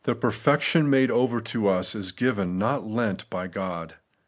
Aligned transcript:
97 0.07 0.19
perfection 0.19 0.89
made 0.89 1.11
over 1.11 1.39
to 1.39 1.67
us 1.67 1.93
is 1.93 2.11
given, 2.11 2.57
not 2.57 2.87
lent, 2.87 3.29
by 3.29 3.45
God. 3.47 3.97